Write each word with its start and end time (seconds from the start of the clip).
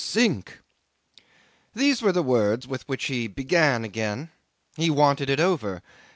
Sink!'" 0.03 0.57
These 1.75 2.01
were 2.01 2.11
the 2.11 2.23
words 2.23 2.67
with 2.67 2.81
which 2.89 3.05
he 3.05 3.27
began 3.27 3.85
again. 3.85 4.31
He 4.75 4.89
wanted 4.89 5.29
it 5.29 5.39
over. 5.39 5.83